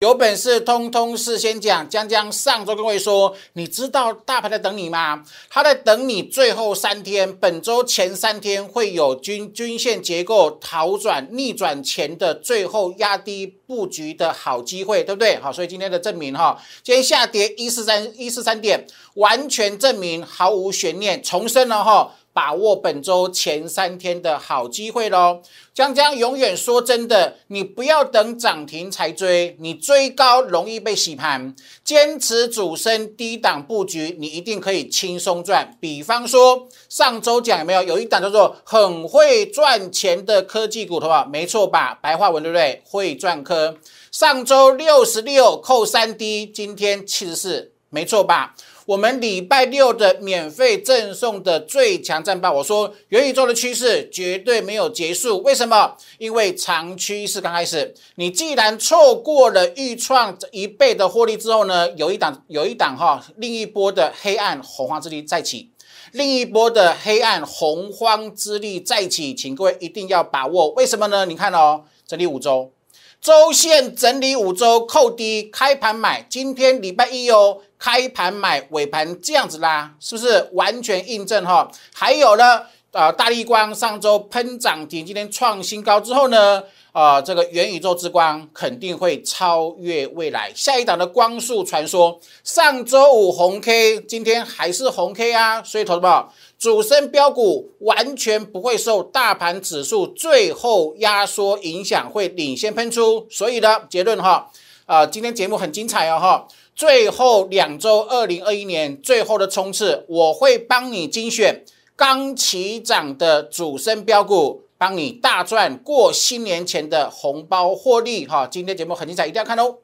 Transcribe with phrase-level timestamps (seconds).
[0.00, 1.90] 有本事通通事先讲。
[1.90, 5.24] 江江上周跟各位说，你知道大盘在等你吗？
[5.50, 15.36] 他在等你最后三天，本周前三天会有均均线结构逃转逆转前的最后压低布局的好机会，对不对？
[15.40, 22.14] 好，所以今天的证明哈，今天下跌一四三一四三点，完全证明毫无悬念，重申了哈。
[22.38, 25.42] 把握本周前三天的好机会喽！
[25.74, 31.52] 江江永远说真的，你不要等涨停才追，你追高容易被洗盘。
[31.82, 35.76] 坚持主升低档布局，你一定可以轻松赚。
[35.80, 37.82] 比方说上周讲有没有？
[37.82, 41.26] 有一档叫做很会赚钱的科技股，好不好？
[41.26, 41.98] 没错吧？
[42.00, 42.80] 白话文对不对？
[42.84, 43.76] 会赚科。
[44.12, 48.54] 上周六十六扣三 D，今天七十四，没错吧？
[48.88, 55.42] 我们礼拜六的免费赠送的最强战报，我说元宇宙的趋势绝对没有结束。
[55.42, 55.94] 为什么？
[56.16, 57.94] 因为长趋势刚开始。
[58.14, 65.68] 你既然错过了预创一倍的获利之后呢，有一档有一档哈，另一波的黑暗洪荒之力再起，
[66.12, 70.70] 另一波的黑暗洪荒之力再起，请各位一定要把握。
[70.70, 71.26] 为什么呢？
[71.26, 72.72] 你看哦，整理五周，
[73.20, 77.58] 周线整理五周，扣低开盘买，今天礼拜一哦。
[77.78, 81.70] 开盘买，尾盘这样子拉，是不是完全印证哈？
[81.94, 90.50] 还有呢，呃，大力光上周喷涨停，今天创新高之后呢，啊，这个元宇宙之光肯定会超越未来。
[90.54, 103.28] 下一档的光速传说，上周五红 K，今天还是红 K 啊，所以投资宝主升标股完全不会受大盘指数最后压缩影响，会领先喷出。
[103.30, 104.50] 所以呢，结论哈，
[104.86, 106.48] 呃，今天节目很精彩哦哈。
[106.78, 111.64] 最后两周，二零二一年最后的冲刺，我会帮你精选
[111.96, 118.24] 刚起涨的主升标股，帮你大赚过新年前的红包获利。
[118.24, 119.78] 哈，今天节目很精彩，一定要看哦。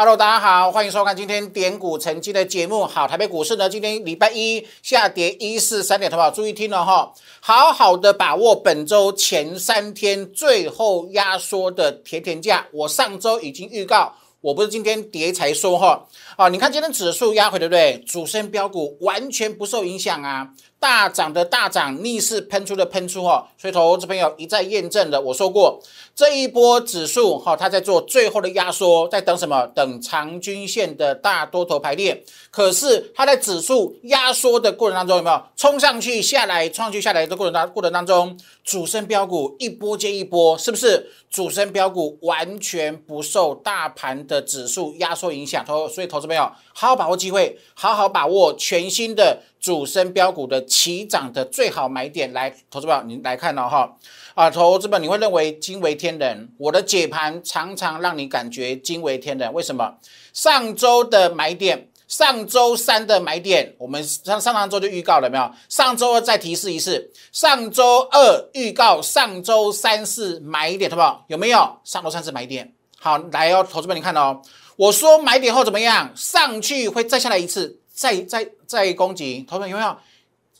[0.00, 2.86] Hello，大家好，欢迎收看今天点股成绩的节目。
[2.86, 6.30] 好，台北股市呢，今天礼拜一下跌一四三点，好不好？
[6.30, 12.64] 注意听了哈，好好的把握本周前三天最后压缩的甜甜价。
[12.70, 16.06] 我上周已经预告，我不是今天跌才说哈。
[16.36, 17.98] 啊，你看今天指数压回对不对？
[18.06, 20.48] 主升标股完全不受影响啊。
[20.80, 25.80] 大涨的大涨，逆势喷出的喷出哈，所以投资朋友一再验证了我说过，
[26.14, 29.66] 这一波指数哈，它在做最后的压缩，在等什么？
[29.74, 32.24] 等长均线的大多头排列。
[32.50, 41.10] 可是它在指数压缩的过程当中，有没有冲上去下来，冲上去下来的过程当过程当中，主升标股一波接一波，是不是？
[41.28, 49.42] 主升标股完全不受大盘的指数压缩影响，投所以投资朋友好好把握机会，好好把握全新的。
[49.60, 53.96] 主升标股的起涨的最好买点，来，投资者，您来看了哈，
[54.34, 56.48] 啊，投资者，你会认为惊为天人。
[56.58, 59.96] 我的解盘常常让你感觉惊为天人，为什么？
[60.32, 65.50] 上周的买点，上周三的买点，我们上上上周就预告了没有？
[65.68, 71.24] 上周二再提示一次，上周二预告，上周三是买点，好不好？
[71.26, 71.78] 有没有？
[71.82, 74.40] 上周三是买点，好，来哦，投资者，你看哦，
[74.76, 76.12] 我说买点后怎么样？
[76.14, 77.80] 上去会再下来一次。
[77.98, 79.96] 再再再攻击，同学们有没有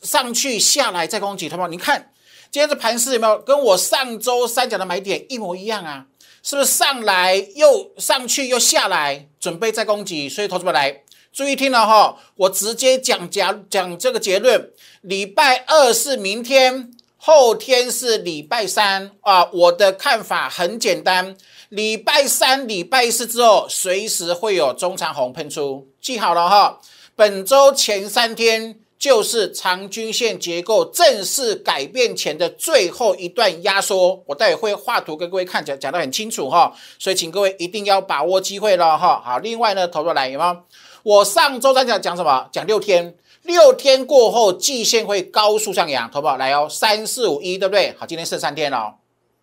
[0.01, 1.47] 上去下来再攻击？
[1.47, 2.11] 同学们，你看
[2.51, 6.05] 今天的盘势有没有跟我上周三讲的买点一模一样啊？
[6.43, 10.27] 是不是上来又上去又下来，准备再攻击？
[10.27, 14.71] 所以同学们来注意听了哈，我直接讲讲讲这个结论。
[15.01, 19.49] 礼拜二是明天，后天是礼拜三啊。
[19.53, 21.37] 我的看法很简单，
[21.69, 26.81] 礼拜三、礼拜四之后，随时会有中长红喷出，记好了哈。
[27.19, 39.21] 本周前三天就是长均线结构正式改变前的最后一段压缩，我待会会画图跟各位看讲讲得很清楚哈，所以请各位一定要把握机会了哈。
[39.21, 40.61] 好，另外呢，投出来有吗？
[41.03, 42.47] 我上周在讲讲什么？
[42.53, 43.13] 讲六天，
[43.43, 47.93] 六天过后季线会高速上扬，投不来哦，三四五一，对不对？
[47.99, 48.95] 好，今天剩三天了，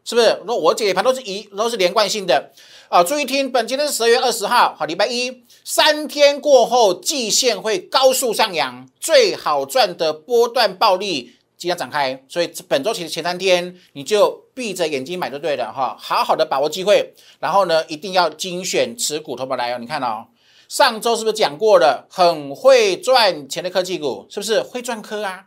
[0.03, 0.41] 是不是？
[0.47, 2.53] 那我解盘都是一都是连贯性的。
[2.89, 20.29] 啊，注意听，本今天是十二月二十号，好，礼拜一，三天过后，季线会高速上扬，最好赚的波段暴利即将展开，所以本周其实前三天你就闭着眼睛买就对了哈，好好的把握机会，然后呢，一定要精选持股，投保来哦，你看哦，
[20.69, 24.63] 上周是不是讲过了，很会赚钱的科技股，是不是？
[24.63, 25.47] 会赚科啊？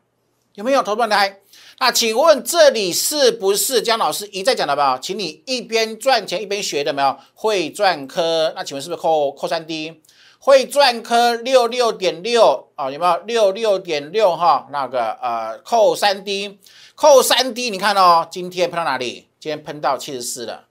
[0.56, 0.84] 有没有？
[0.84, 1.38] 投保来？
[1.82, 5.00] 那请问这里是不是姜老师一再讲的吧？
[5.02, 7.18] 请你一边赚钱一边学的没有？
[7.34, 8.52] 会赚科？
[8.54, 10.02] 那请问是不是扣扣三 D？
[10.40, 14.68] 会赚科六六点六啊，有没有六六点六哈？
[14.74, 16.60] 那个呃，扣三 D，
[16.96, 19.30] 扣三 D，你看哦，今天喷到哪里？
[19.40, 20.66] 今天喷到七十四了，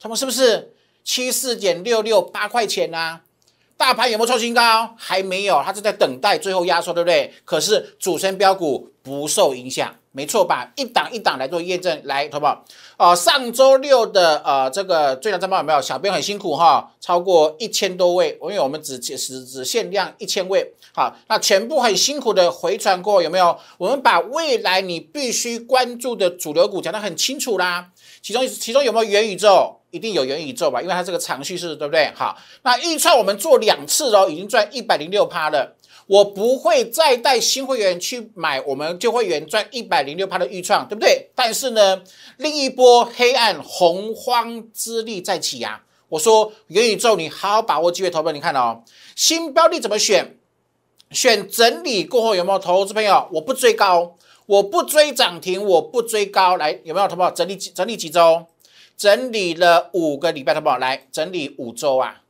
[0.00, 0.72] 他们是不是
[1.04, 3.20] 七四点六六八块钱呢？
[3.76, 4.94] 大盘有没有创新高？
[4.96, 7.34] 还没有，它是在等待最后压缩，对不对？
[7.44, 10.70] 可是主升标股不受影响，没错吧？
[10.76, 12.64] 一档一档来做验证，来，好不好？
[12.96, 15.82] 哦，上周六的呃这个最强战报有没有？
[15.82, 23.58] 小编很辛苦哈，超过一千多位，因为我们只只只限量一千位，好，那全部很辛苦的回传过有没有？
[23.76, 27.88] 我们把未来你必须关注的主流股讲得很清楚啦。
[28.22, 29.80] 其中其中有没有元宇宙？
[29.90, 32.10] 一定有元宇宙吧，因为它这个长叙事，对不对？
[32.14, 35.76] 好，那预创我们做两次哦，已经赚一百零六趴了。
[36.06, 41.30] 我不会再带新会员去买，我们旧会员赚一百零六趴的预创，对不对？
[41.34, 42.02] 但是呢，
[42.36, 45.82] 另一波黑暗洪荒之力再起呀！
[46.10, 48.34] 我说元宇宙，你好好把握机会投本。
[48.34, 48.82] 你看哦，
[49.16, 50.36] 新标的怎么选？
[51.10, 53.28] 选整理过后有没有投资朋友？
[53.32, 54.16] 我不追高。
[54.46, 57.08] 我不追涨停，我不追高，来有没有？
[57.08, 57.30] 投保？
[57.30, 58.44] 整理整理几周？
[58.94, 60.76] 整理了五个礼拜，好不好？
[60.76, 62.20] 来整理五周啊！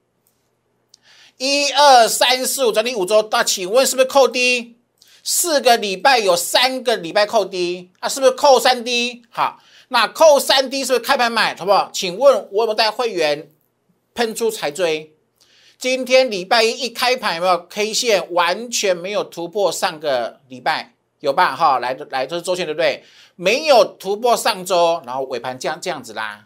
[1.38, 3.26] 一二三四五，整理五周。
[3.31, 4.76] 那请问是不是扣低？
[5.22, 8.08] 四个礼拜有三个礼拜扣低啊？
[8.08, 9.22] 是不是扣三低？
[9.31, 9.58] 好，
[9.88, 11.56] 那扣三低是不是开盘买？
[11.56, 11.90] 好不好？
[11.92, 13.48] 请问我有没有带会员
[14.14, 15.14] 喷出才追？
[15.78, 20.94] 今天礼拜一一开盘有没有 K 线完全没有突破上个礼拜？
[21.20, 21.56] 有吧？
[21.56, 23.02] 哈，来来，这是周线对不对？
[23.37, 26.44] 没有突破上周，然后尾盘这样这样子啦，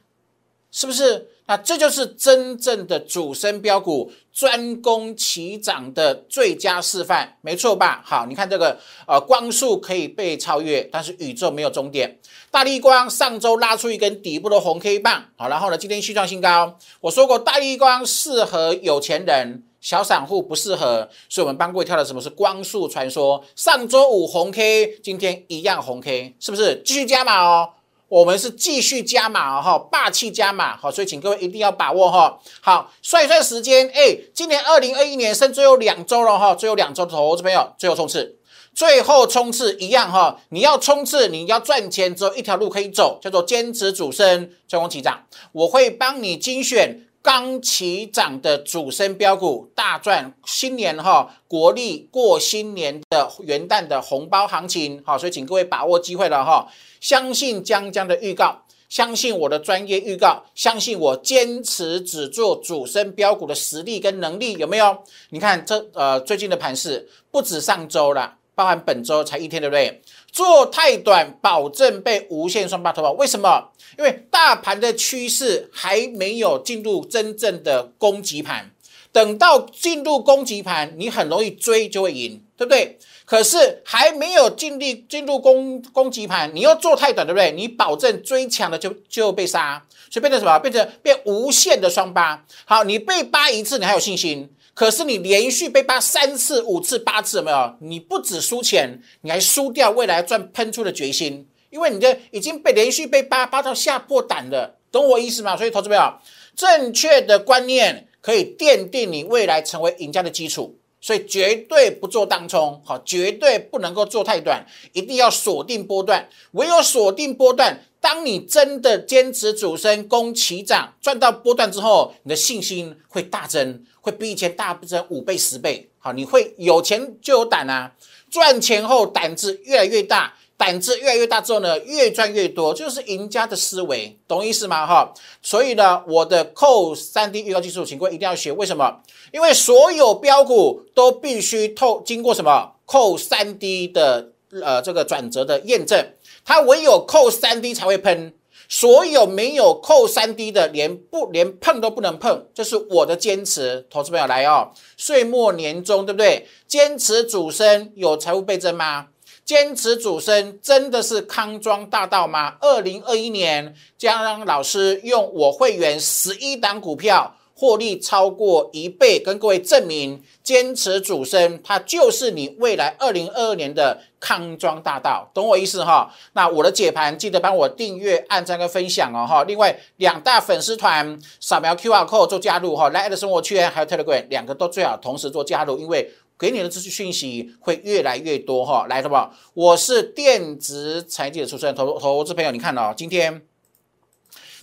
[0.78, 1.26] 是不是？
[1.46, 8.00] 那这就是真正的主升标股专攻起涨的最佳示范，没错吧？
[8.04, 12.20] 好，你看这个呃，光速可以被超越，但是宇宙没有终点。
[12.52, 16.78] 大力光上周拉出一根底部的红 K 棒，好，然后呢，今天续创新高。
[17.00, 19.64] 我说过，大力光适合有钱人。
[19.80, 23.44] 小散户不适合，所以我们帮各位跳的什么是光速传说？
[23.54, 27.70] 上周五红 K，今天一样红 K，是不是继续加码哦？
[28.08, 32.38] 我们是继续加码哈，霸气加码好，所以请各位一定要把握哈。
[32.60, 38.38] 好，算一算时间，哎，今年二零二一年剩最后两周了哈，最后两周的投资朋友，最后冲刺，
[38.74, 47.07] 最后冲刺一样哈，你要冲刺，你要赚钱，只有一条路可以走，叫做坚持主升，专攻起涨，我会帮你精选。
[47.28, 56.66] 刚起涨的主升标股大赚，新年哈国历过新年的元旦的红包行情，好，所以请各位把握机会了哈。
[57.02, 65.04] 相信江江的预告，相信我的专业预告，相信我坚持只做主升标股的实力跟能力，有没有？
[65.28, 68.36] 你看这呃最近的盘势，不止上周了。
[68.54, 70.02] 包含本周才一天，对不对？
[70.30, 73.12] 做太短，保证被无限双八投保。
[73.12, 73.70] 为什么？
[73.96, 78.70] 因为大盘的趋势还没有进入真正的攻击盘。
[79.10, 82.98] 等到进入攻击盘，你很容易追就会赢，对不对？
[83.24, 87.50] 可是还没有进入进入攻攻击盘，你要做太短，对不对？
[87.52, 90.58] 你保证追强的就就被杀，所以变成什么？
[90.58, 92.44] 变成变无限的双八。
[92.66, 94.48] 好，你被扒一次，你还有信心。
[94.78, 97.74] 可是你连续被扒三次、五次、八次，有没有？
[97.80, 105.56] 你不止输钱，你还输掉未来赚喷出的决心，因为你的已经被连续被扒扒到吓破胆了，懂我意思吗？
[105.56, 106.14] 所以投资朋友，
[106.54, 117.84] 正确的观念可以奠定你未来成为赢家的基础，所以绝对不做当冲，好，绝对不能够做太短，一定要锁定波段，唯有锁定波段。
[118.00, 125.90] 当你真的坚持主升攻起涨赚到波段之后，你的信心会大增，会比以前大增五倍十倍。
[125.98, 127.92] 好，你会有钱就有胆啊！
[128.30, 134.84] 赚钱后胆子越来越大，胆子越来越大之后呢，越赚越多，就是赢家的思维，懂意思吗？
[134.84, 138.50] 哈，所以呢，我的扣三 D 预告技术，请各位一定要学。
[138.50, 139.00] 为什么？
[139.32, 146.04] 因为所有标股都必须透经过什么扣三 D 的呃这个转折的验证。
[146.44, 148.34] 它唯有扣三 D 才会喷，
[148.68, 153.86] 所有没有扣三 D 的，连不连碰都不能碰，这是我的坚持。
[153.88, 156.48] 投资朋友来哦，岁末年终对不对？
[156.66, 159.06] 坚持主升有财务倍增吗？
[159.48, 162.58] 坚持主升真的是康庄大道吗？
[162.60, 167.34] 二零二一年，江老师用我会员十一档股票。
[167.60, 176.14] 获利超过一倍，跟各位证明，坚持主升，它就是你未来二零二二年的康庄大道，懂我意思哈？
[176.34, 179.42] 那我的解盘记得帮我订阅、按赞跟分享哦哈。
[179.42, 186.08] 另外两大粉丝团扫描 Q R code 做加入哈，来爱的生活圈还有 Telegram 两个都最好同时做加入，因为
[186.38, 188.86] 给你的资讯讯息会越来越多哈。
[188.88, 189.34] 来，好不好？
[189.54, 193.42] 我是电子财经的出身，投投资朋友，你看哦，今天。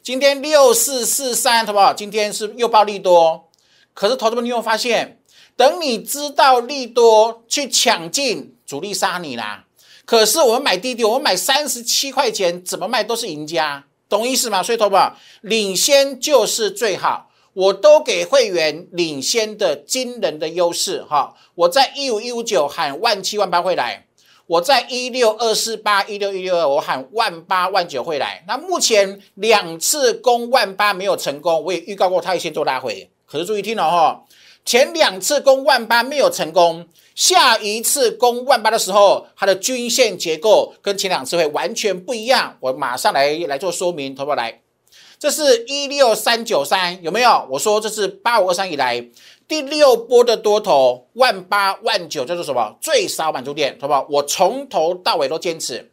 [0.02, 1.92] 今天六四四三，好不好？
[1.92, 3.50] 今天是又暴利多，
[3.96, 5.20] 可是投资们，你有发现
[5.56, 9.66] 等你知道利多去抢进，主力杀你啦。
[10.06, 14.62] 可是我们买滴滴，我们买三十七块钱，怎么卖都是赢家，懂意思吗？
[14.62, 17.32] 所以，投保领先就是最好。
[17.56, 21.34] 我都给会员领先的惊人的优势哈！
[21.56, 24.08] 我在一五一五九喊万七万八会来，
[24.46, 28.44] 我在一六二四八一六一六二我喊万八万九会来。
[28.46, 33.10] 那目前两次攻万八没有成功，我也预告过它先做拉回。
[33.26, 34.26] 可是注意听了哈，
[34.66, 36.86] 前两次攻万八没有成功，
[37.16, 42.58] 下一次攻万八的时候，它的均线结构跟前两次会完全不一样。
[42.60, 44.60] 我马上来来做说明，投保来。
[45.26, 47.48] 这是一六三九三，有没有？
[47.50, 49.04] 我说这是八五二三以来
[49.48, 52.78] 第六波的多头，万八万九叫做什么？
[52.80, 54.06] 最少满足点，好不好？
[54.08, 55.92] 我从头到尾都坚持，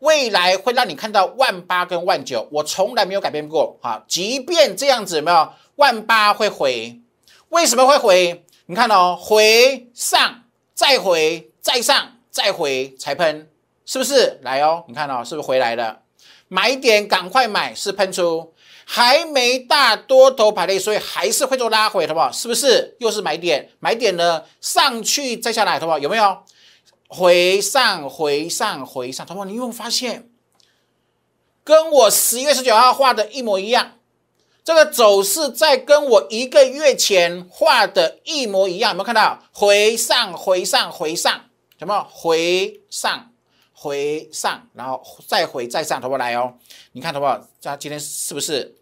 [0.00, 4.04] 未来会让你看到万八跟万九，我从来没有改变过哈。
[4.06, 5.48] 即便这样子，有没有？
[5.76, 7.00] 万八会回，
[7.48, 8.44] 为什么会回？
[8.66, 10.42] 你看哦，回上
[10.74, 13.48] 再回再上再回才喷，
[13.86, 14.40] 是不是？
[14.42, 16.00] 来哦，你看哦，是不是回来了？
[16.48, 18.52] 买点赶快买，是喷出。
[18.84, 22.30] 还没大多头排列，所以还是会做拉回，好不好？
[22.30, 23.70] 是不是又是买点？
[23.80, 24.44] 买点呢？
[24.60, 25.98] 上去再下来，好不好？
[25.98, 26.38] 有没有
[27.08, 29.26] 回上回上回上？
[29.26, 29.44] 好不好？
[29.44, 30.28] 你有没有发现，
[31.62, 33.92] 跟我十一月十九号画的一模一样？
[34.64, 39.42] 这个走势在跟我一个月前画的一模一样，有没有看到？
[39.52, 41.44] 回上回上回上，
[41.78, 42.06] 什么？
[42.10, 43.30] 回上。
[43.74, 46.54] 回上，然后再回再上，头不来哦？
[46.92, 47.26] 你看头不？
[47.60, 48.76] 这今天是不是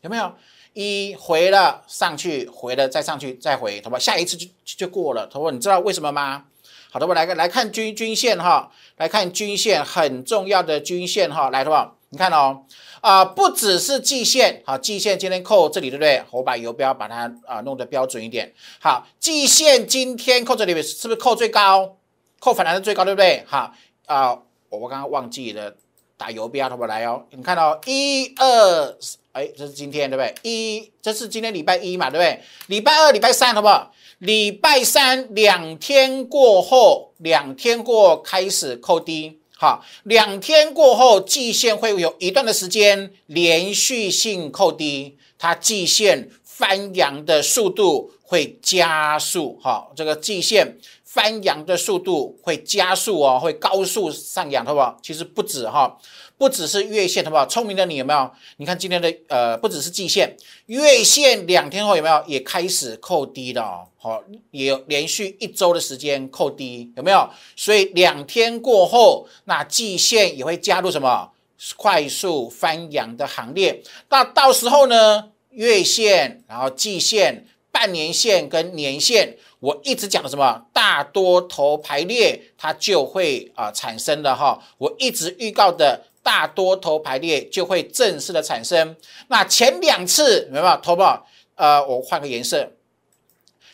[0.00, 0.34] 有没有
[0.74, 3.98] 一回了上去，回了再上去，再回，头不？
[3.98, 5.50] 下一次就就过了，头不？
[5.50, 6.44] 你知道为什么吗？
[6.90, 11.76] 好的，我来个来看均均线哈，来看均线很重要的均线哈，来头不？
[12.10, 12.64] 你看哦，
[13.00, 16.24] 啊，不只是季线，好，季线今天扣这里对不对？
[16.30, 21.96] 我把游标把它啊弄得标准一点，好，季线今天扣这里是不是扣最高？
[22.40, 23.44] 扣反弹是最高对不对？
[23.46, 23.74] 好。
[24.08, 24.32] 啊，
[24.70, 25.74] 我我刚刚忘记了
[26.16, 27.22] 打游标，他不来哦。
[27.30, 28.96] 你看到一二，
[29.32, 30.34] 哎，这是今天对不对？
[30.42, 32.40] 一，这是今天礼拜一嘛，对不对？
[32.68, 33.92] 礼拜二、礼拜三好不好？
[34.20, 50.78] 礼拜三两天过后，两天过开始扣低，好，两天过后季线会有一段的时间连续性扣低，它季线翻扬的速度会加速，哈，这个季线。
[51.10, 54.94] 翻扬的速度会加速哦，会高速上扬，好不好？
[55.02, 55.96] 其实不止哈，
[56.36, 57.46] 不只是月线，好不好？
[57.46, 58.30] 聪明的你有没有？
[58.58, 60.36] 你看今天的呃，不只是季线，
[60.66, 63.88] 月线两天后有没有也开始扣低了哦？
[63.96, 67.26] 好，也连续一周的时间扣低，有没有？
[67.56, 71.30] 所以两天过后，那季线也会加入什么
[71.78, 73.82] 快速翻扬的行列？
[74.10, 77.46] 那到时候呢，月线，然后季线。
[77.70, 84.58] 半年线跟年线，我一直讲的什么大多头排列，它就会啊产生的哈。
[84.78, 88.96] 我一直预告的大多头排列就会正式的产生。
[89.28, 92.72] 那前两次没有投保，呃，我换个颜色。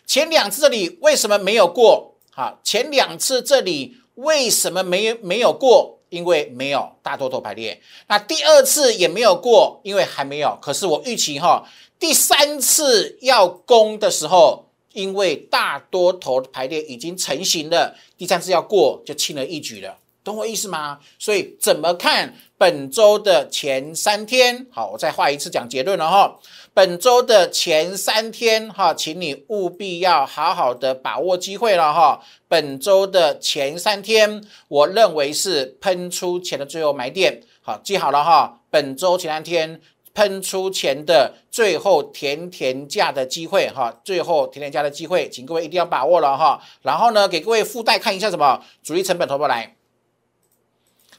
[0.07, 2.14] 前两次这里为什么没有过？
[2.33, 5.99] 哈，前两次这里为什么没没有过？
[6.11, 7.83] 因为没有大多头排列。
[8.07, 10.57] 那第二次也没有过，因为还没有。
[10.62, 11.69] 可是我预期哈。
[11.99, 14.63] 第三次要攻的时候，
[14.95, 21.01] 因为大多头排列已经成型了，第三次要过就轻而易举了，懂我意思吗？
[21.19, 24.67] 所以怎么看本周的前三天？
[24.71, 26.39] 好，我再画一次讲结论了哈。
[26.73, 32.21] 本周的前三天哈，请你务必要好好的把握机会了哈。
[32.47, 37.43] 本周的前三天，我认为是喷出前的最后买点。
[37.61, 38.61] 好，记好了哈。
[38.71, 39.81] 本周前三天。
[40.14, 46.62] 喷出前的最后甜甜价的机会哈，最后甜甜价的机会，请各位一定要把握了哈。
[46.83, 49.75] 然后呢，给各位附带看一下什么主力成本投不来，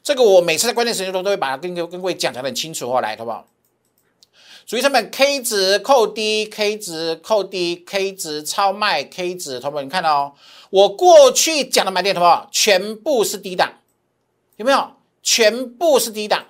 [0.02, 3.46] 这个我每次在关键时间中都会把它跟跟各位讲讲的很清楚哦，来，好不好？
[4.66, 10.34] 主力成本 K 值扣低，K 值扣低，K 值超卖，K 值，同学们你看哦，
[10.70, 12.50] 我过去讲的买点，好不好？
[12.52, 13.74] 全部是低档，
[14.56, 14.92] 有没有？
[15.22, 16.46] 全部是低档，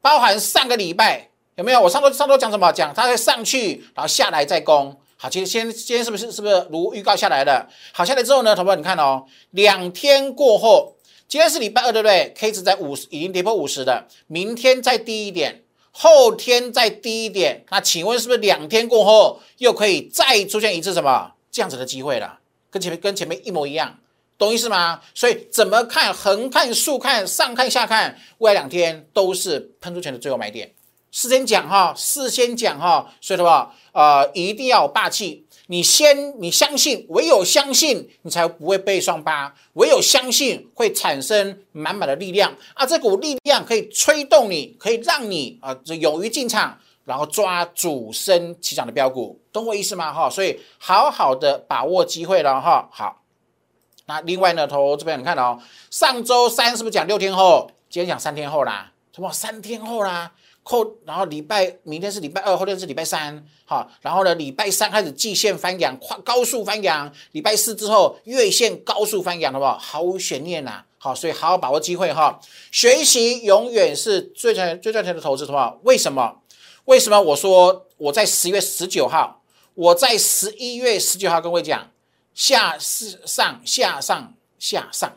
[0.00, 1.28] 包含上个礼拜。
[1.56, 1.80] 有没有？
[1.80, 2.70] 我上周上周讲什么？
[2.70, 4.94] 讲它会上去，然后下来再攻。
[5.16, 7.66] 好，其实先今天是不是是不是如预告下来的？
[7.92, 10.96] 好，下来之后呢，同学们你看哦，两天过后，
[11.26, 14.06] 今天是礼拜二，对不对？K 值在五十，已经跌破五十的。
[14.26, 17.64] 明天再低一点，后天再低一点。
[17.70, 22.40] 那请问是不是两天过后又可以再出现一次什么这样子的机会了？
[22.70, 23.98] 跟前面跟前面一模一样，
[24.36, 25.00] 懂意思吗？
[25.14, 26.12] 所以怎么看？
[26.12, 30.70] 横看、竖看、上看、下看，未来两天都是喷出前的最后买点。
[31.10, 35.44] 事先讲哈，事先讲哈，所以的话，呃，一定要霸气。
[35.68, 42.86] 你先你相信，唯有相信，你才不会被双八；唯有相信，会产生满满的力量啊！
[42.86, 50.12] 这股力量可以吹动你，可以让你啊，这勇于进场，然后抓主升起涨的标股，懂我意思吗？
[50.12, 52.88] 哈，所以好好的把握机会了哈。
[52.92, 53.24] 好，
[54.06, 55.58] 那另外呢，投这边你看哦，
[55.90, 57.68] 上周三是不是讲六天后？
[57.90, 60.30] 今天讲三天后啦，什么三天后啦？
[60.68, 69.78] 后，然后礼拜明天是礼拜二，后天是礼拜三，好，然后呢，礼拜三开始季线翻阳，快高速翻阳，礼拜四之后月线高速翻阳，好不好？
[69.78, 72.40] 毫无悬念呐，好，所以好好把握机会哈。
[72.72, 75.78] 学习永远是最赚最赚钱的投资，好不好？
[75.84, 76.42] 为什么？
[76.86, 79.42] 为什么我说我在十月十九号，
[79.74, 81.90] 我在十一月十九号跟各位讲
[82.34, 85.12] 下四上下上下上，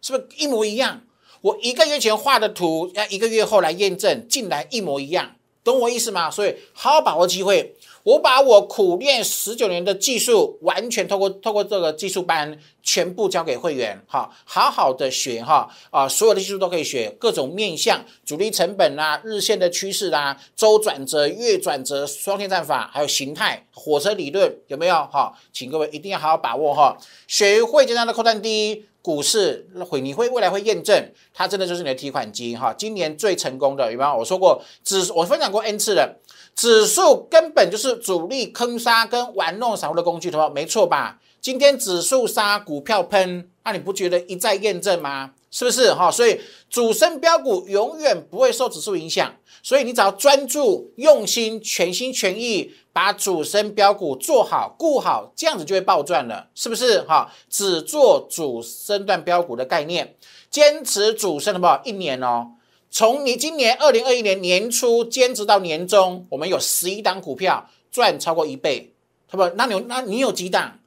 [0.00, 1.02] 是不是一模一样？
[1.40, 6.30] 我一个月前画的图，要一个月后来验证，竟然一模一样，懂我意思吗？
[6.30, 7.74] 所以好好把握机会。
[8.04, 24.94] 我把我苦练十九年的技术，完全透过透过这个技术班，全部交给会员，哈，好好的学哈啊，所有的技术都可以学，各种面向、主力成本啦、日线的趋势啦、周转折、月转折、双线战法，还有形态、火车理论，有没有？
[25.12, 28.86] 哈，请各位一定要好好把握哈，学会简单的扣单低。
[29.08, 30.94] 股市会你会未来会验证，
[31.32, 32.74] 它真的就是你的提款机哈。
[32.74, 34.18] 今年最成功的有没有？
[34.18, 36.20] 我说过指我分享过 N 次了，
[36.54, 41.18] 指数根本就是主力坑杀跟玩弄散户的工具，对没错吧？
[41.40, 45.32] 今天指数杀，股票喷，那你不觉得一再验证吗？
[45.50, 46.10] 是不是哈？
[46.10, 46.38] 所以
[46.68, 57.32] 主升标股永远不会受指数影响，所以你只要专注、用心、全心全意把主升标股做好、顾好，这样子就会暴赚了，是不是哈？
[57.48, 60.16] 只做主升段标股的概念，
[60.50, 62.54] 坚持主升的不一年哦，
[62.90, 68.92] 从你今年二零二一年年初坚持到年终，我们有十一档股票赚超过一倍，
[69.28, 69.48] 他不？
[69.54, 70.80] 那你那你有几档？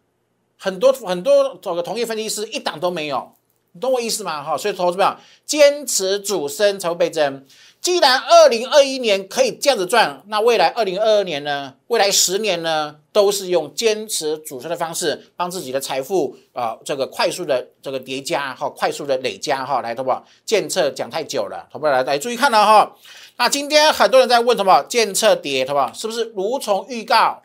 [0.58, 3.32] 很多很多找个同业分析师一档都没有。
[3.74, 4.44] 你懂我意思吗？
[4.44, 7.46] 哈，所以投资者坚持主升才会倍增。
[7.80, 11.74] 既然二零二一年可以这样子赚，那未来二零二二年呢？
[11.88, 12.98] 未来十年呢？
[13.14, 22.96] 都是用坚持主升的方式，帮自己的财富啊，这个快速的这个叠加哈，快速的累加哈，来，投保建测讲太久了，投保来来注意看了哈。
[23.38, 24.84] 那今天很多人在问什么？
[24.84, 27.42] 建测跌，投保是不是如从预告？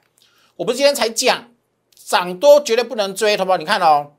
[0.56, 1.48] 我不是今天才讲，
[1.94, 4.12] 涨多绝对不能追，投保你看哦。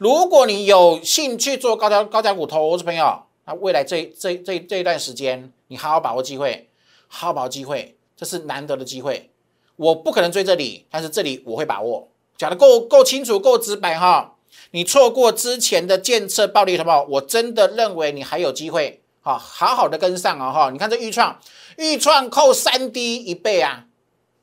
[0.00, 6.70] 如果你有兴趣做高价高价股投资朋友，那未来这这这这一段时间，你好好把握机会，
[7.06, 9.28] 好好把握机会，这是难得的机会。
[9.76, 12.08] 我不可能追这里，但是这里我会把握，
[12.38, 14.36] 讲的够够清楚、够直白哈。
[14.70, 17.02] 你错过之前的建测暴利，好不好？
[17.02, 20.70] 我真的认为你还有机会，好好好的跟上啊哈。
[20.70, 21.38] 你看这预创，
[21.76, 23.84] 预创扣三 D 一倍啊，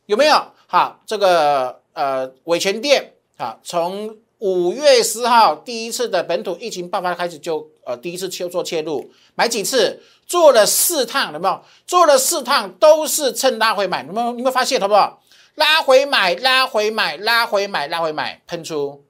[0.06, 0.39] 有没有？
[0.67, 11.62] 好，这个呃伟全店啊，从五月十号第一次的本土疫情爆发开始，就呃第一次切做切入，买几次，做了四趟，有没有？
[11.88, 14.28] 做了四趟都是趁拉回买，有没有？
[14.28, 15.23] 有没有发现，好不好？
[15.56, 19.04] 拉回买，拉回买，拉回买，拉回买，喷出，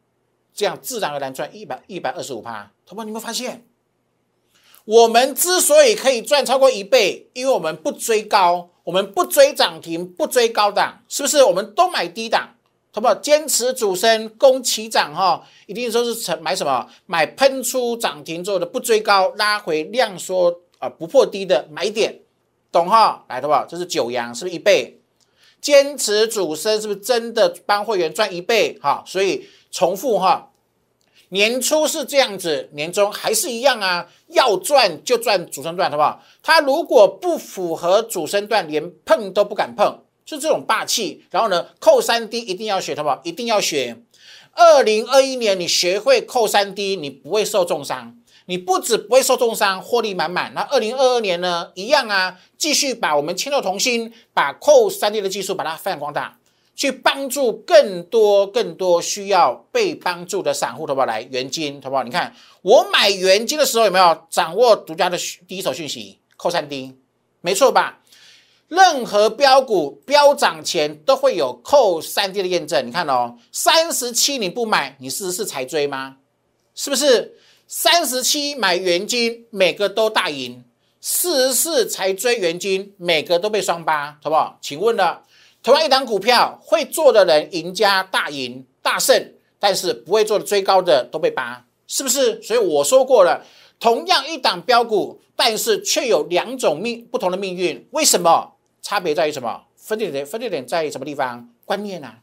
[0.53, 3.03] 这样自然而然赚一百一百二十五趴，好不好？
[3.03, 3.65] 你有没有发现？
[4.85, 11.43] 我们之所以可以赚超过一倍，因为我们不追高，我们不追涨停，不追高档，是不是？
[11.43, 12.51] 我们都买低档。
[12.97, 13.13] 好不好？
[13.13, 16.87] 坚持主升攻起涨哈，一定说是成买什么？
[17.05, 22.21] 买喷出涨停之后的不追高，拉回量缩啊不破低的买点，
[22.71, 23.23] 懂哈？
[23.29, 23.67] 来，好不好？
[23.69, 24.99] 这是九阳，是不是一倍？
[25.61, 28.79] 坚持主升是不是真的帮会员赚一倍？
[28.81, 30.49] 哈，所以重复哈，
[31.29, 34.07] 年初是这样子，年终还是一样啊？
[34.29, 36.23] 要赚就赚主升段，好不好？
[36.41, 39.99] 他如果不符合主升段，连碰都不敢碰。
[40.27, 43.21] 是这种霸气，然后呢，扣三 D 一定要学，好不好？
[43.23, 43.97] 一定要学。
[44.51, 48.15] 二零二一年你学会扣三 D，你不会受重伤。
[48.49, 50.53] 你不止不会受重伤，获利满满。
[50.53, 56.37] 那二零二二年呢，一样啊，继续把我们千六同心，把扣三 D 的技术把它发扬光大，
[56.73, 61.05] 去帮助更多更多需要被帮助的散户，好不好？
[61.05, 62.03] 来元金，好不好？
[62.03, 66.17] 你看我买元金的时候有没有掌握独家的第一手讯息？
[66.37, 66.95] 扣三 D，
[67.41, 67.99] 没错吧？
[68.67, 76.17] 任何标股飙涨前都会有扣三 D 的验证，你看哦，三十七你不买，你四十四才追吗？
[76.75, 77.37] 是不是？
[77.65, 80.63] 三十七买元金，每个都大赢；
[80.99, 84.57] 四十四才追元金，每个都被双八，好不好？
[84.61, 85.23] 请问了，
[85.63, 92.41] 同样一档股票，会做的人赢家大赢大胜，但是不会做的追高的都被八，是不是？
[92.41, 93.45] 所以我说过了，
[93.79, 98.55] 同样一档标股，但是却有两种命不同的命运，为什么？
[98.87, 99.65] 差别在于什么？
[99.75, 101.49] 分界点分界点在于什么地方？
[101.65, 102.19] 观念啊！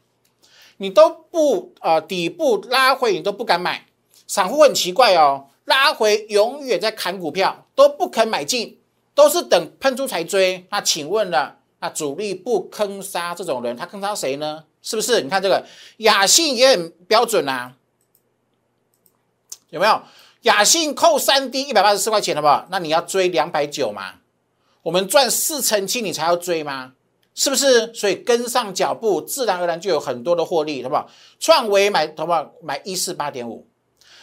[0.77, 3.85] 你都不呃底部拉回你都不敢买，
[4.25, 8.79] 散户很奇怪哦，拉回永远在砍股票都不肯买进，
[9.13, 10.65] 都是等喷出才追。
[10.71, 14.63] 那请问了，那主力不坑杀这种人，他坑杀谁呢？
[14.81, 15.21] 是不是？
[15.21, 15.63] 你看这个
[15.97, 17.75] 雅信也很标准啊，
[19.69, 20.01] 有没有？
[20.41, 22.65] 雅信扣三 D 一百八十四块钱，好不好？
[22.71, 24.15] 那你要追两百九嘛？
[24.85, 26.93] 我们赚四成七，你才要追吗？
[27.33, 27.91] 是不是？
[27.91, 31.09] 所以跟上脚步，自然而然就有很多的获利，好不好？
[31.39, 32.51] 创维买，好不好？
[32.61, 33.65] 买一四八点五，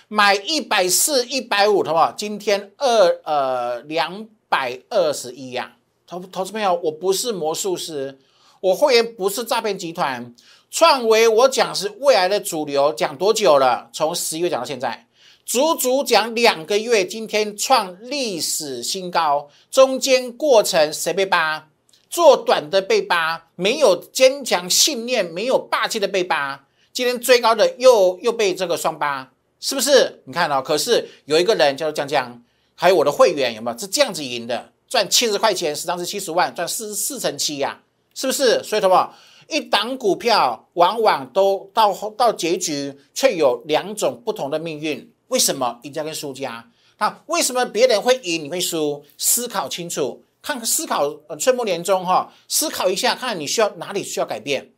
[0.06, 2.12] 买一百四一百五，好不好？
[2.12, 5.72] 今天二呃两百二十一呀，
[6.06, 8.20] 投投资朋友，我不是魔术师，
[8.60, 10.32] 我会员不是诈骗集团。
[10.70, 13.90] 创维我讲是未来的主流，讲多久了？
[13.92, 15.08] 从十一月讲到现在。
[15.44, 21.68] 足足讲两个月，今天创历史新高，中间过程谁被扒？
[22.08, 26.66] 做短的被扒，没有坚强信念、没有霸气的被扒。
[26.92, 30.22] 今天追高的又又被这个双八，是不是？
[30.24, 32.42] 你看哦，可是有一个人叫做江江，
[32.74, 33.78] 还有我的会员有没有？
[33.78, 37.82] 是这样子赢的，赚七十块钱，十张是七十万，赚四四成七呀，
[38.14, 38.62] 是不是？
[38.62, 39.12] 所以什么？
[39.48, 45.11] 一档股票往往都到到结局，却有两种不同的命运。
[45.32, 46.68] 为什么赢家跟输家？
[46.98, 49.02] 那为什么别人会赢，你会输？
[49.16, 54.70] 思考清楚，看思考呃，岁末年终哈，思考一下，看你需要哪里需要改变，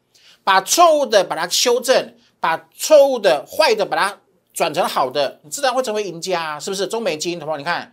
[0.44, 4.20] 把错误的把它修正，把错误的坏的把它
[4.52, 6.86] 转成好的，你自然会成为赢家，是不是？
[6.86, 7.58] 中美金，好不好？
[7.58, 7.92] 你看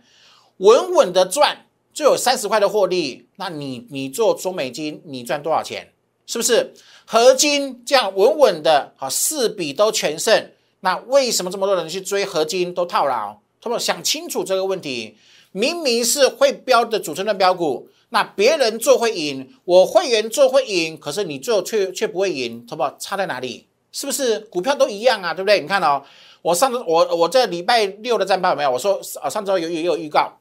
[0.58, 5.92] 稳稳的赚，就有三十块的获利，那你你做中美金，你赚多少钱？
[6.26, 6.72] 是不是？
[7.04, 10.52] 合金这样稳稳的，好四笔都全胜。
[10.84, 13.36] 那为什么这么多人去追合金都套牢？
[13.60, 15.16] 他们想清楚这个问题，
[15.52, 22.82] 明明是会标的主升段标股，那别人做会赢，我会员做会赢，可是你做却却不会赢，他不？
[22.98, 23.68] 差在哪里？
[23.92, 25.32] 是不是股票都一样啊？
[25.32, 25.60] 对不对？
[25.60, 26.02] 你看哦，
[26.42, 28.70] 我上周我我在礼拜六的战报有没有？
[28.72, 30.32] 我说啊，上周有有有预告。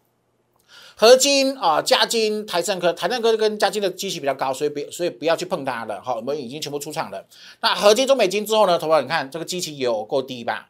[1.01, 5.99] 合金啊，嘉金、台盛科、台盛科跟嘉金的基期比较高，所以不所以不要去碰它了。
[5.99, 7.25] 好，我们已经全部出场了。
[7.61, 8.77] 那合金中美金之后呢？
[8.77, 10.69] 头发你看这个基期有够低吧？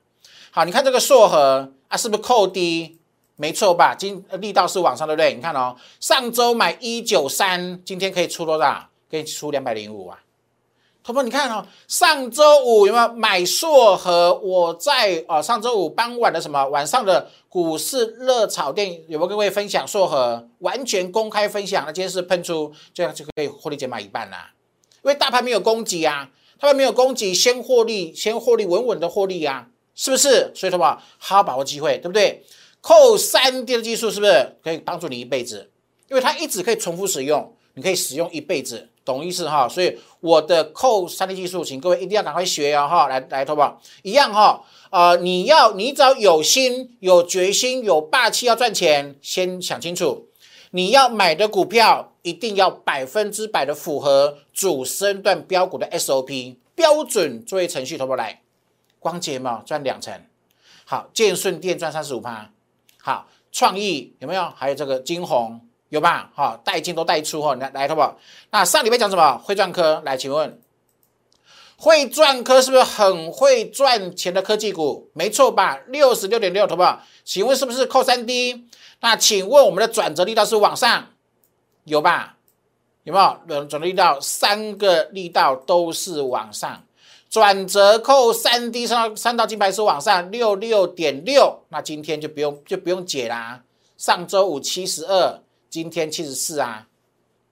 [0.51, 2.97] 好，你看这个硕和啊，是不是扣低？
[3.35, 3.93] 没错吧？
[3.93, 5.33] 今力道是往上，对不对？
[5.33, 8.87] 你看哦，上周买一九三，今天可以出多少？
[9.09, 10.17] 可以出两百零五啊。
[11.03, 14.35] 同学你看哦，上周五有没有买硕和？
[14.43, 20.47] 我在啊，上周五傍晚的什么晚上的股市热炒店有没有跟各位分享硕和？
[20.59, 24.51] 完全公开分享，那今天是喷出，这样就可以获利减码一半啦。
[25.03, 30.51] 因为大盘没有供给啊，大盘没有供给，先获利，先获利，稳稳的获利啊，是不是？
[30.53, 32.45] 所以说嘛，好好把握机会，对不对？
[32.79, 35.71] 扣三 D 的技术是不是可以帮助你一辈子？
[36.09, 38.89] 因为它一直可以重复使用，你可以使用一辈子。
[39.03, 50.27] 懂意思哈，所以我的扣三 D 技术，请各位一定要赶快学哦哈，来来，投保一样哈，呃，你要你只要有心、有决心、有霸气要赚钱，先想清楚，
[50.69, 58.41] 你要买的股票一定要百分之百的符合主升段标股的 SOP 标准作业程序，投保来，
[58.99, 60.13] 光捷嘛赚两成，
[60.85, 62.51] 好，建顺电赚三十五趴，
[63.01, 64.53] 好，创意有没有？
[64.55, 65.59] 还有这个金红。
[65.91, 66.31] 有吧？
[66.33, 68.17] 哈，带进都带出哈，来来，好不好？
[68.49, 69.37] 那上礼拜讲什么？
[69.39, 70.57] 会赚科来，请问
[71.75, 75.09] 会赚科是不是很会赚钱的科技股？
[75.13, 75.81] 没错吧？
[75.87, 77.01] 六十六点六，好不好？
[77.25, 78.67] 请问是不是扣三 D？
[79.01, 81.09] 那请问我们的转折力道是往上？
[81.83, 82.37] 有吧？
[83.03, 83.65] 有没有？
[83.65, 86.85] 转折力道三个力道都是往上，
[87.29, 93.61] 转折扣三 D 上三道金牌是往上六六点六，那今天就不用就不用解啦。
[93.97, 95.41] 上周五七十二。
[95.71, 96.89] 今天七十四啊，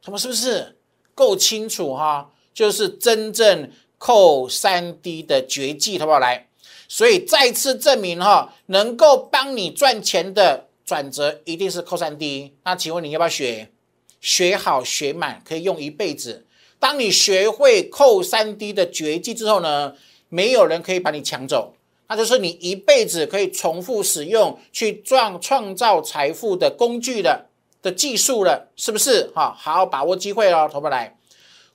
[0.04, 0.78] 他们是不是
[1.16, 2.30] 够清楚哈？
[2.54, 6.50] 就是真正扣三 D 的绝技，好不好来？
[6.90, 12.56] 所以再次证明哈，能够帮你赚钱的转折一定是扣三 D。
[12.66, 13.72] 那请问你要不要学？
[14.20, 16.46] 学好学满可以用一辈子。
[16.78, 19.96] 当你学会扣三 D 的绝技之后呢，
[20.28, 21.74] 没有人可以把你抢走，
[22.10, 27.46] 那就是你一辈子可以重复使用去赚创造财富的工具的。
[27.82, 29.32] 的技术了，是不是？
[29.36, 31.18] 哈，好好把握机会哦，投不来，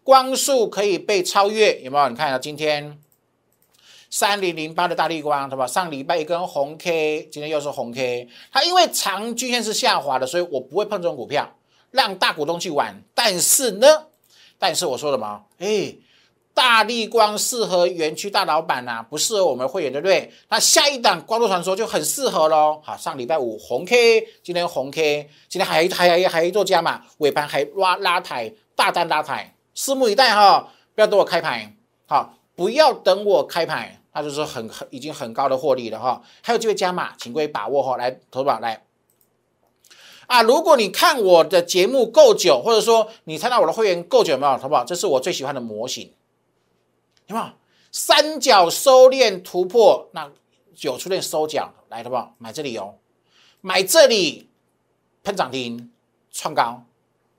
[0.03, 2.09] 光速可以被超越，有没有？
[2.09, 2.99] 你看一下今天
[4.11, 5.67] 三零零八的大力光，对吧？
[5.67, 11.57] 上礼拜一根红 K，今天又是红 K，它因为长均线是下滑的，所以我不会碰这种股票，
[11.91, 13.03] 让大股东去玩。
[13.15, 14.07] 但是呢，
[14.59, 15.95] 但是我说了嘛，哎。
[16.55, 20.33] 大力光适合园区大老板呐，不适合我们会员，对不对？
[20.49, 22.81] 那下一档光路传说就很适合喽。
[22.85, 31.75] 好，上礼拜五红 K，今天红 K，今天还还还还做加码，尾盘还拉拉抬，大单拉抬，拭目以待哈，不要等我开盘。
[32.07, 38.85] 好，不要等我开盘，那就是很很已经很高的获利了哈，还有机会加码，请各位把握哈，来投保来。
[40.27, 44.57] 啊，如果你看我的节目够久，或者说你参加我的会员够久，有没有？
[44.57, 44.85] 投保？
[44.85, 46.13] 这是我最喜欢的模型，
[47.27, 47.49] 有没有？
[47.91, 50.31] 三角收敛突破，那
[50.81, 52.35] 有出现收脚，来，好不好？
[52.39, 52.95] 买这里哦，
[53.61, 54.49] 买这里
[55.23, 55.91] 喷涨停
[56.33, 56.85] 创高，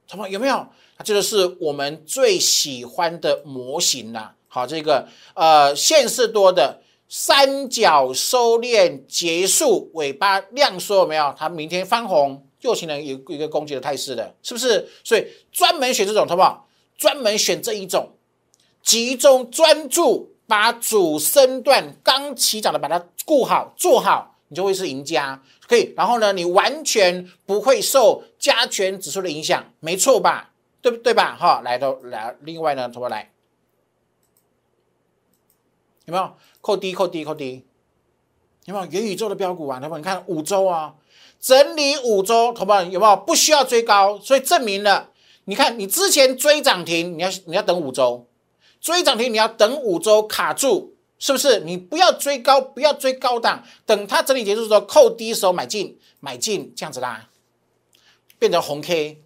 [0.09, 0.27] 好不好？
[0.27, 0.67] 有没有？
[0.97, 4.35] 那这就是我们最喜欢的模型啦。
[4.47, 11.33] 好，这个呃线是多的三角收敛结束，尾巴量缩，有没有？
[11.37, 12.41] 它明天翻红。
[12.61, 14.89] 又形成有一个攻击的态势的，是不是？
[15.03, 16.67] 所以专门选这种，好不好？
[16.97, 18.09] 专门选这一种，
[18.85, 25.41] 集中专注，把主升段刚起涨的把它顾好做好，你就会是赢家。
[25.67, 30.51] 可以，然后呢，你完全不会受加权指数的影响，没错吧？
[30.81, 31.35] 对不对吧？
[31.35, 33.31] 哈，来都来，另外呢，怎么来？
[36.05, 37.65] 有没有扣低扣低扣低？
[38.65, 39.79] 有没有元宇宙的标股啊？
[39.81, 40.93] 他们你看五周啊。
[41.39, 44.19] 整理五周，同胞有没有不需要追高？
[44.19, 45.09] 所以证明了，
[45.45, 48.27] 你看你之前追涨停，你要你要等五周，
[48.85, 51.61] 追涨停你要等五周卡住，是不是？
[51.61, 57.27] 你不要追高，不要追高档，等它整理结束的时候扣低时候买进，买进这样子啦，
[58.37, 59.23] 变成红 K。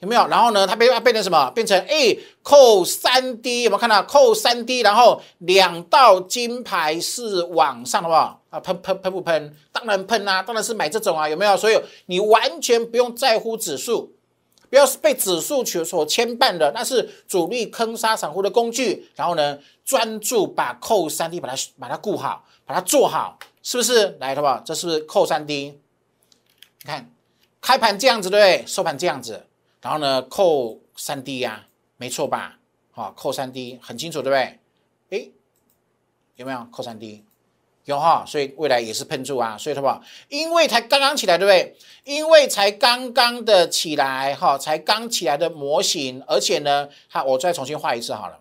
[0.00, 0.26] 有没有？
[0.26, 0.66] 然后呢？
[0.66, 1.50] 它变它变成什么？
[1.52, 4.02] 变成哎，扣三 D 有没有看到？
[4.02, 9.56] 扣三 D，然后两道金牌是往上的话啊，喷喷喷不喷？
[9.72, 10.42] 当然喷啊！
[10.42, 11.56] 当然是买这种啊，有没有？
[11.56, 14.12] 所以你完全不用在乎指数，
[14.72, 19.06] 不要是被指数所所牵绊的，那是主力坑杀散户的工具。
[19.14, 24.16] 然后呢，专注把扣三 D 把它把它顾好，把它做好，是不是？
[24.18, 24.62] 来，好不好？
[24.64, 25.78] 这是不是扣三 D？
[26.78, 27.12] 你看
[27.60, 28.66] 开盘这样子，对不对？
[28.66, 29.44] 收盘这样子。
[29.82, 31.66] 然后呢，扣三 D 呀，
[31.98, 32.58] 没错吧？
[32.92, 34.58] 好，扣三 D 很清楚，对不对？
[35.10, 35.28] 哎，
[36.36, 37.22] 有没有扣三 D？
[37.84, 40.00] 有哈，所以未来也是喷出啊，所以好不好？
[40.28, 41.76] 因为才刚刚起来，对不对？
[42.04, 48.38] 因为才刚刚的起来，哈，才刚起来的模型，而且呢，哈，我再重新画一次好了。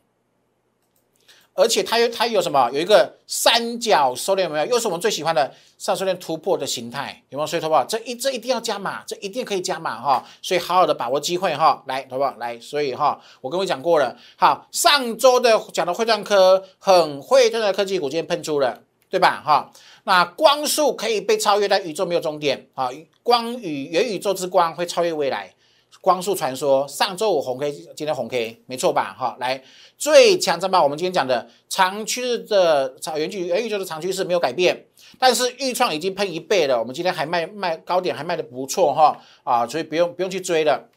[1.53, 2.71] 而且它有它有什么？
[2.71, 4.65] 有一个三角收敛，有没有？
[4.67, 7.45] 又是我们最喜欢的上收敛突破的形态，有没有？
[7.45, 7.83] 所以，好不好？
[7.83, 10.25] 这一这一定要加码，这一定可以加码哈。
[10.41, 11.83] 所以，好好的把握机会哈。
[11.87, 12.33] 来，好不好？
[12.39, 14.17] 来，所以哈，我跟我讲过了。
[14.37, 19.43] 好，上周的讲的汇赚科很会赚的科技股今天喷出了，对吧？
[19.45, 19.69] 哈，
[20.05, 22.89] 那光速可以被超越，但宇宙没有终点啊。
[23.21, 25.53] 光与元宇宙之光会超越未来。
[25.99, 29.15] 光速传说上周五红 K，今天红 K，没错吧？
[29.19, 29.61] 哈，来
[29.97, 30.81] 最强战吧。
[30.81, 34.85] 我们今天讲的长趋势的长元宇元宇宙的长趋势没有改变，
[35.19, 36.79] 但是预创已经喷一倍了。
[36.79, 40.89] 我们今天还卖卖高点，还卖的不错哈啊，所以不用不用去追了。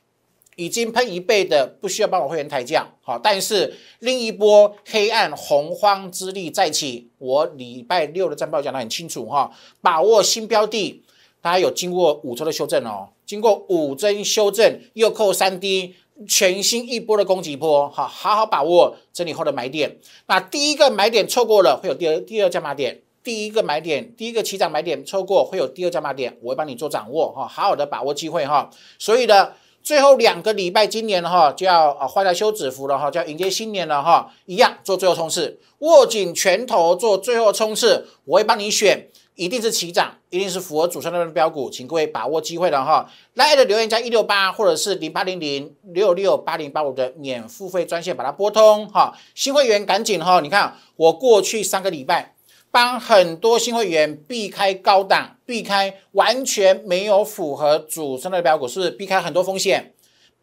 [0.57, 2.89] 已经喷一倍的，不需要帮我会员抬价。
[3.03, 11.03] 好，但是另一波黑暗洪荒之力再起，我礼拜六的战报讲的很清楚哈，把握新标的。
[11.41, 15.95] 大家有经过五周的修正哦，经过五针修正，又扣三 D，
[16.27, 19.99] 全新一波的攻击波，好，好好把握整理后的买点。
[20.27, 23.03] 那第一个买点错过了，会有第二第二加码点。
[23.23, 28.69] 第一个买点，第一个起涨买点错过，会有第二加码点，我会帮你做掌握哈，好好的把握机会哈。
[28.99, 29.51] 所以呢，
[29.85, 39.09] 最后两个礼拜，今年哈就要啊换来休止符了哈，就要迎接新年了哈，一样做最后冲刺，握紧拳头做最后冲刺，我会帮你选。
[39.37, 43.11] 一定是齐涨，一定是符合主升段的标股，请各位把握机会了哈。
[43.35, 49.13] 来的留言加一六八或者是零八零零六六八零八五的免付费专线，把它拨通哈。
[49.35, 52.34] 新会员赶紧哈，你看我过去三个礼拜
[52.75, 59.95] 帮很多新会员避开高档，避开完全没有符合主升段的标股，是不是避开很多风险？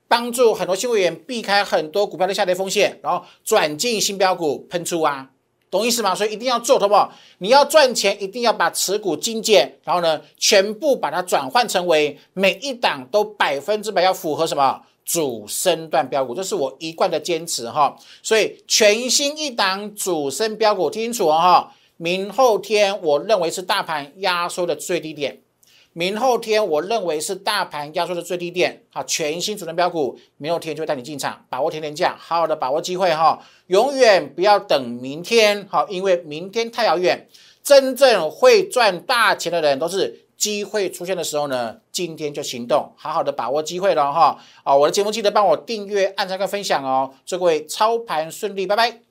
[0.08, 5.30] 帮助很多新会员避开很多股票的下跌风险，然后转进新标股喷出啊。
[5.70, 6.16] 懂意思吗？
[6.16, 7.14] 所以一定要做，好不好？
[7.40, 17.94] 你要赚钱，一定要把持股精简，然后呢，全部把它转换成为每一档都百分之百要符合什么主升段标股，这是我一贯的坚持哈。
[18.24, 21.74] 所以全新一档主升标股，听清楚哦哈。
[22.02, 25.40] 明后天我认为是大盘压缩的最低点。
[25.94, 37.28] 明后天，我认为是大盘压缩的最低点，好，全新主升标股，明后天就会带你进场，把握天天价，好好的把握机会哈，永远不要等明天，好，因为明天太遥远，
[37.62, 49.11] 真正会赚大钱的人都是机会出现的时候呢，今天就行动，好好的把握机会了哈，啊，我的节目记得帮我订阅、按赞跟分享哦，祝各位操盘顺利，拜拜。